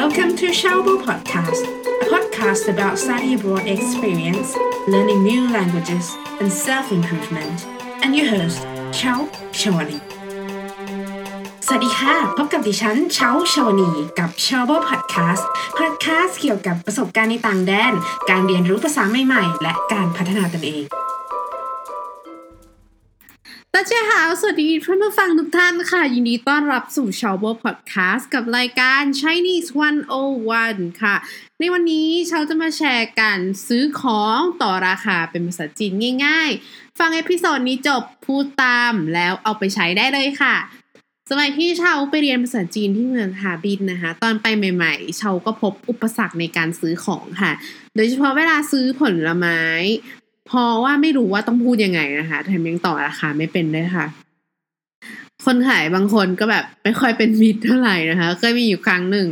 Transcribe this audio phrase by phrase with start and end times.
[0.00, 1.62] Welcome to Xiaobo Podcast,
[2.04, 4.48] a podcast about study abroad experience,
[4.88, 6.06] learning new languages,
[6.40, 7.56] and self improvement.
[8.02, 8.58] And your host,
[8.98, 9.18] Xiao
[9.60, 10.00] Shawani.
[11.66, 15.44] สวัสดีค่ะ พบกับดิฉันเช้าชาวนีกับ s h a o b o Podcast
[15.78, 17.92] Podcast เกี่ยวกับประสบการณ์ในต่างแดน
[18.30, 20.84] การเรียนรู้ภาษาใหม่ๆ และการพัฒนาตนเอง
[23.76, 29.68] ตาเจ้าค่ะสวัสดีท่านผู้ฟังทุกท่านค่ะ ยินดีต้อนรับสู่ชาวโบพอดแคสต์กับรายการ Chinese
[30.34, 31.16] 101 ค่ะ
[31.58, 35.92] ในวันนี้ชาวจะมาแชร์กันซื้อของต่อราคาเป็นภาษาจีน
[36.24, 40.56] ง่ายๆ ฟัง episode นี้จบพูดตามแล้วเอาไปใช้ได้เลยค่ะ
[41.30, 47.52] สมัยที่ชาวไปเรียนภาษาจีนที่เมืองฮาร์บินนะคะ ตอนไปใหม่ๆชาวก็พบอุปสรรคในการซื้อของค่ะ
[47.96, 49.60] โดยเฉพาะเวลาซื้อผลไม้
[50.50, 54.06] เพราะว่าไม่รู้ว่าต้องพูดยังไงนะคะแถมยังต่อราคาไม่เป็นด้วยค่ะ
[55.44, 59.28] คนขายบางคนก็แบบไม่ค่อยเป็นมิตรเท่าไหร่นะคะ เคยมีอยู่ครั้งหนึ่ง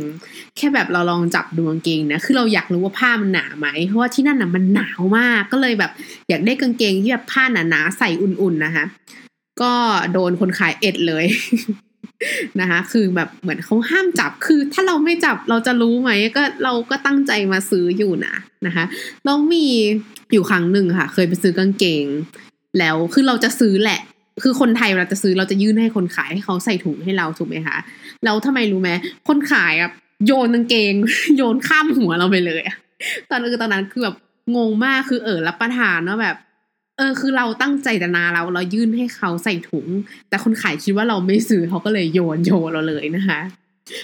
[0.57, 5.91] แค่แบบเราลองจับดูกางเกงนะ คือเราอยากรู้ว่าผ้ามันหนาไหม เพราะว่าที่นั่นน่ะมันหนาวมาก ก็เลยแบบ
[6.29, 8.85] อยากได้กางเกงที่แบบผ้าหนาๆใส่อุ่นๆนะคะ
[9.61, 9.73] ก็
[10.13, 11.25] โดนคนขายเอ็ดเลย
[12.61, 18.35] นะคะคือแบบเหมือนเขาห้ามจับคือถ้าเราไม่จับเราจะรู้ไหมก็เราก็ตั้งใจมาซื้ออยู่นะ
[18.65, 18.85] นะคะ
[19.25, 19.65] แล้วมี
[20.33, 22.05] อยู่ครั้งหนึ่งค่ะ เคยไปซื้อกางเกง
[22.79, 23.99] แล้วคือเราจะซื้อแหละ
[24.43, 27.77] คือคนไทยเวลาจะซื้อเราจะยื่นให้คนขายให้เขาใส่ถุงให้เราถูกไหมคะ
[28.23, 28.89] แล้วทำไมรู้ไหม
[29.27, 29.91] คนขายอะ
[30.25, 30.93] โยนกางเกง
[31.37, 32.63] โยนข้ามหัวเราไปเลย
[33.29, 34.15] ตอนนั้นคือตอนนั้นคือแบบ
[34.55, 36.35] งงมากคือเออรับประทานว่าแบบ
[37.03, 39.87] ออคือเราตั้งใจจะนาเราเรายื่นให้เขาใส่ถุง
[40.29, 43.39] แต่คนขายคิดว่าเราไม่ซื้อเขาก็เลยโยนโยนเราเลยนะคะ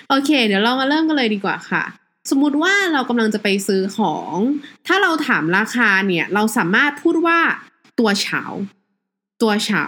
[0.09, 1.83] โอเค เดี๋ยวเรามาเริ่มกันเลยดีกว่าค่ะ
[2.29, 4.35] สมมุติว่าเรากำลังจะไปซื้อของ
[4.87, 7.39] ถ้าเราถามราคาเนี่ย เราสามารถพูดว่า
[7.99, 8.43] ตัวเฉา
[9.41, 9.83] ตัวเฉา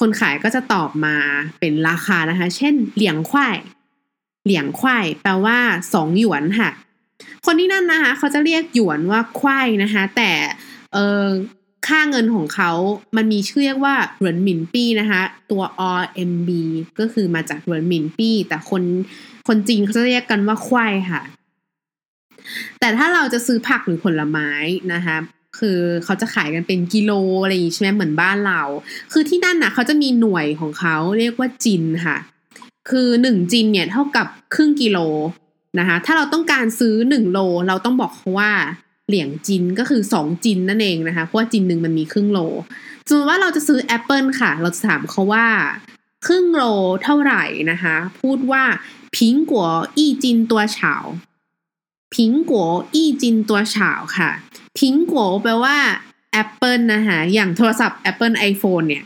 [0.00, 1.16] คนขายก็จะตอบมา
[1.60, 3.56] เป็นราคานะคะ เช่น เหลียงควาย
[4.44, 5.58] เหลียงควายแปลว่า
[5.94, 6.70] สองหยวนค่ะ
[7.46, 10.30] คนที่นั่นนะคะ เขาจะเรียกหยวนว่าควายนะคะ แต่
[10.92, 11.24] เออ
[11.90, 12.72] ค่าเงินของเขา
[13.16, 15.62] มันมีชื่อเรียกว่าเหรินหมินปี้นะคะตัว
[16.00, 16.50] RMB
[16.98, 18.82] ก็คือมาจากเหรินหมินปี้ แต่คน
[19.48, 21.22] คนจีนเขาจะเรียกกันว่าควายค่ะ
[22.80, 24.50] แต่ถ้าเราจะซื้อผักหรือผลไม้
[24.94, 25.16] นะคะ
[25.58, 27.12] คือเขาจะขายกันเป็นกิโล
[27.42, 28.62] อะไรอย่างนี้ใช่ไหมเหมือนบ้านเรา
[29.12, 32.16] คือที่นั่นน่ะเขาจะมีหน่วยของเขาเรียกว่าจินค่ะ
[32.90, 34.98] คือหนึ่งจินเนี่ยเท่ากับครึ่งกิโล
[35.78, 38.52] นะคะ ถ้าเราต้องการซื้อหนึ่งโล เราต้องบอกเขาว่า
[39.10, 42.38] เหลียงจินก็คือสองจินนั่นเองนะคะเพราะว่าจินหนึ่งมันมีครึ่งโล
[43.08, 45.46] สมมติว่าเราจะซื้อแอปเปิลค่ะ เราจะถามเขาว่า
[46.26, 46.62] ครึ่งโล
[47.04, 48.64] เท่าไหร่นะคะ พูดว่า
[49.16, 54.30] 苹果一斤多少 苹果一斤多少 ค่ะ
[54.78, 55.76] 苹果 แปลว่า
[56.32, 59.04] แอปเปิลนะคะอย่างโทรศัพท์ Apple iPhone เนี่ย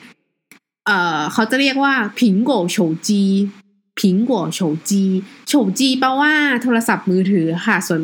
[0.87, 2.77] เอ่อเขาจะเรียกว่า苹果手
[3.07, 6.33] 机 苹果手机 手机 แปลว่า
[6.63, 8.01] โทรศัพท์มือถือค่ะ ส่วน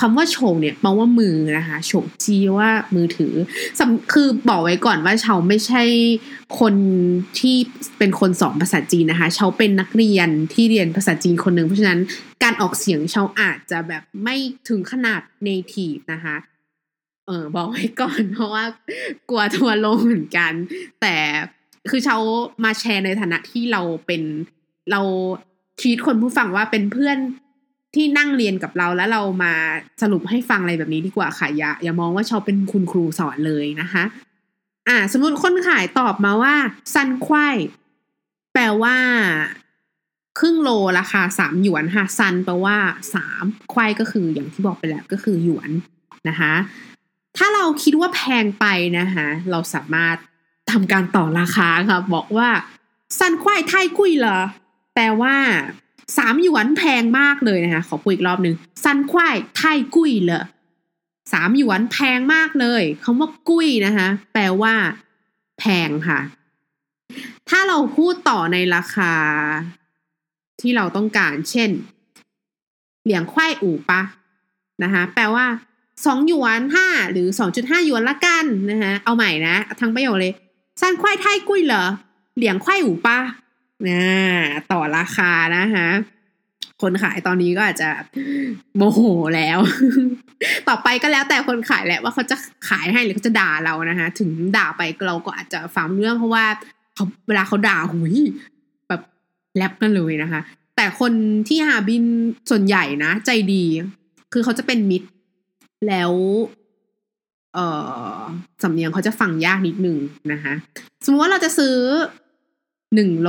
[0.00, 1.92] คำว่า 手 เนี่ยแปลว่ามือนะคะโฉ
[2.24, 3.34] จีว่ามือถือ
[4.12, 5.82] คือบอกไว้ก่อนว่าเชาไม่ใช่
[6.60, 6.74] คน
[7.38, 7.56] ที่
[7.98, 12.00] เป็นคนสอนภาษาจีนนะคะเชาเป็นนักเรียนที่เรียนภาษาจีนคนหนึ่งเพราะฉะนั้น
[12.42, 14.36] การออกเสียงเชาอาจจะแบบไม่
[14.68, 16.36] ถึงขนาด native นะคะ
[17.26, 18.64] เออบอกไว้ก่อนเพราะว่า
[19.28, 20.52] กลัวทัวร์ลงเหมือนกัน
[21.00, 21.16] แต่
[21.90, 22.16] คือเชา
[22.64, 24.22] มาแชร์ในฐานะที่เราเป็น
[24.90, 25.00] เรา
[25.80, 27.18] ทีตคนผู้ฟังว่าเป็นเพื่อน
[27.94, 29.52] ที่นั่งเรียนกับเราแล้วเรามา
[30.02, 34.04] สรุปให้ฟังอะไรแบบนี้ดีกว่าค่ะอย่าอย่ามองว่าชาเป็นคุณครูสอนเลยนะคะ
[34.88, 36.54] อ่า สมมติคนขายตอบมาว่า
[36.94, 37.56] ซันควาย
[38.52, 38.96] แปลว่า
[40.38, 42.76] ครึ่งโลราคาสามหยวนค่ะซันแปลว่า
[43.14, 45.70] สามควายก็คืออย่างที่บอกไปแล้วก็คือหยวน
[46.28, 46.52] นะคะ
[47.36, 48.66] ถ้าเราคิดว่าแพงไป
[48.98, 50.16] นะคะ เราสามารถ
[50.70, 52.48] ทำการต่อราคาค่ะ บอกว่า
[53.18, 54.38] ซันควายไทยกุยเหรอ
[54.96, 55.36] แปลว่า
[56.16, 60.44] สามหยวนแพงมากเลยนะคะ ขอพูดอีกรอบหนึ่งซันควายไทยกุยเหรอ
[61.32, 64.74] สามหยวนแพงมากเลยคำว่ากุ้ยนะคะ แปลว่า
[65.58, 66.20] แพงค่ะ
[67.48, 69.14] ถ้าเราพูดต่อในราคา
[70.60, 71.70] ที่เราต้องการ เช่น
[73.04, 74.02] เหลียงควายอู่ปะ
[74.82, 75.46] นะคะ แปลว่า
[76.06, 80.32] สองหยวนห้าหรือสองจุดห้าหยวนละกันนะคะเอาใหม่นะ ทั้งประโยคเลย
[80.80, 81.84] ซันควายไทยกุ้ยเหรอ
[82.36, 83.18] เหลียงควายอู่ปะ
[83.88, 84.02] นะ
[84.72, 85.88] ต่อราคานะคะ
[86.82, 87.90] คนขายตอนนี้ก็อาจจะ
[88.76, 89.00] โมโห
[89.36, 89.58] แล้ว
[90.68, 92.36] ต่อไปก็แล้วแต่คนขายแหละว่าเขาจะ
[92.68, 96.44] ขายให้หรือเขาจะด่าเรานะคะถึงด่าไปเราก็อาจจะฟังเรื่องเพราะว่า
[96.94, 98.14] เขาเวลาเขาด่าหุย
[98.88, 99.00] แบบ
[99.56, 100.40] แลบกันเลยนะคะ
[100.76, 101.12] แต่คน
[101.48, 102.02] ที่หาบิน
[102.50, 103.64] ส่วนใหญ่นะ ใจดี
[104.32, 105.08] คือเขาจะเป็นมิตร
[105.88, 106.12] แล้ว
[107.54, 107.58] เอ
[108.16, 108.18] อ
[108.62, 109.96] สำเนียงเขาจะฟังยากนิดนึง
[110.32, 110.54] นะคะ
[111.04, 111.76] สมมติว่าเราจะซื้อ
[112.94, 113.28] หนึ่งโล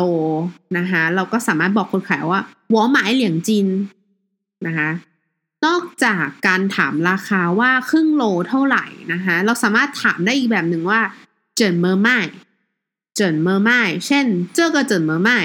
[0.78, 3.68] นะคะเราก็สามารถบอกคนขายว่า我买两斤
[4.68, 4.90] นะคะ
[5.66, 11.02] นอกจากการถามราคาว่าครึ่งโลเท่าไหร่นะคะเราสามารถถามได้อีกแบบหนึ่งว่า
[11.56, 15.40] 怎么卖 怎么卖 เช่น 这个怎么卖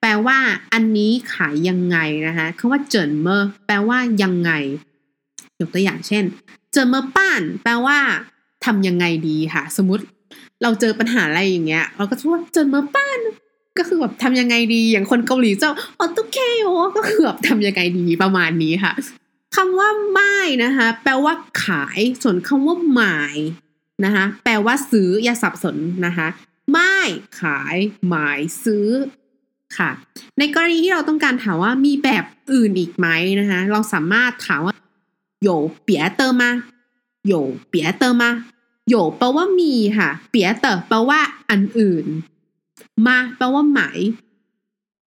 [0.00, 0.38] แปลว่า
[0.72, 4.50] อันนี้ขายยังไงนะคะคำว่า 怎么 แปลว่ายังไง
[5.60, 6.24] ยกตัวอย่างเช่น
[6.72, 7.98] เจินเมอร์ป้าน แปลว่า
[8.64, 10.04] ทำยังไงดีค่ะ สมมติ
[10.62, 13.20] เราเจอปัญหาอะไรอย่างเงี้ย เราก็จะว่าจนมาป้าน
[13.78, 18.92] ก็คือแบบทำยังไงดีอย่างคนเกาหลีเจ้าออตุเคโอก็คือแบบทำยังไงดีประมาณนี้ค่ะ
[19.56, 21.34] คำว่าไม่นะคะ แปลว่า
[21.64, 23.36] ขายส่วนคำว่าหมาย
[24.04, 25.76] นะคะแปลว่าซื้ออย่าสับสน
[26.06, 26.28] นะคะ
[26.72, 26.96] ไม่
[27.40, 27.76] ขาย
[28.08, 28.86] หมายซื้อ
[29.78, 29.90] ค่ะ
[30.38, 33.08] ในกรณีที่เราต้องการถามว่ามีแบบอื่นอีกไหม
[33.40, 34.74] นะคะเราสามารถถามว่า
[35.42, 36.50] 有别的吗 有
[37.26, 41.20] 别的吗 有 แปลว่ามีค่ะ 别的 แปลว่า
[41.50, 42.06] อันอื่น
[43.06, 43.98] มาแปลว่าหมาย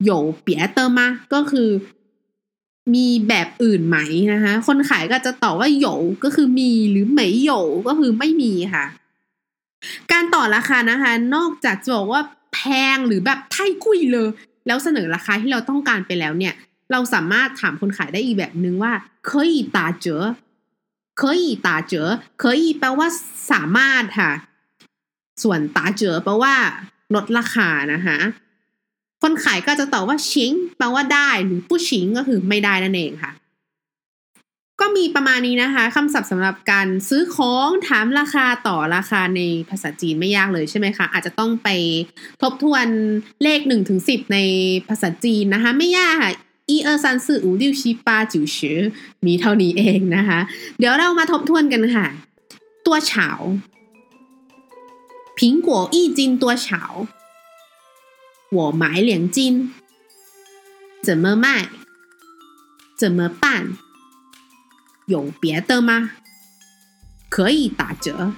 [0.04, 0.10] โย
[0.42, 1.70] เปียเตอมา ก็คือ
[2.94, 3.98] มีแบบอื่นไหม
[4.34, 5.88] นะคะ คนขายก็จะตอบว่า有
[6.24, 7.52] ก็คือมีหรือ 没有
[7.88, 8.86] ก็คือไม่มีค่ะ
[10.12, 12.22] การต่อราคานะคะ นอกจากจะบอกว่า
[12.54, 12.60] แพ
[12.96, 14.28] งหรือแบบไทยกุยเลย
[14.68, 16.54] แล้วเสนอราคาที่เราต้องการไปแล้วเนี่ย
[16.92, 18.92] เราสามารถถามคนขายได้อีกแบบนึงว่า
[19.28, 20.24] เคยตาเจอ
[21.20, 22.10] เคยตาเจอ
[22.42, 23.08] เคยแปลว่า
[23.52, 24.32] สามารถค่ะ
[25.44, 26.54] ส่วนตาเจอแปลว่า
[27.16, 28.18] ลดราคานะคะ
[29.22, 33.32] คนขายก็จะตอบว่าชิงแปลว่าได้หรือผู้ชิงก็คือไม่ได้นั่นเองค่ะ
[34.82, 41.70] ก็มีประมาณนี้นะคะคำศัพท์สำหรับการซื้อของถามราคาต่อราคาในภาษาจีนไม่ยากเลยใช่ไหมคะ อาจจะต้องไป
[42.42, 42.88] ทบทวน
[43.44, 44.40] เลข1ถึง10 ใน
[44.90, 46.32] ภาษาจีนนะคะ ไม่ยากค่ะ
[46.67, 48.57] 一二三四五六七八九十
[49.27, 50.41] มีเท่านี้เองนะคะ
[50.79, 52.07] เดี๋ยวเรามาทบทวนกันค่ะ
[52.87, 53.29] ตัวเฉา
[55.39, 56.69] 苹果一斤多少？
[58.57, 59.73] 我买两斤，
[61.07, 61.69] 怎么卖？
[63.01, 63.79] 怎么办？
[65.07, 66.11] 有别的吗？
[67.31, 68.33] 可以打折。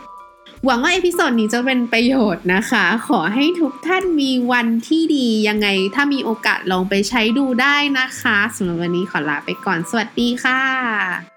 [0.69, 11.36] หวังว่า episode นี้จะเป็นประโยชน์นะคะ ขอให้ทุกท่านมีวันที่ดี ยังไงถ้ามีโอกาสลองไปใช้ดูได้นะคะสำหรับวันนี้ขอลาไปก่อน สวัสดีค่ะ